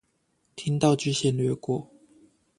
[0.55, 1.87] 聽到就先略過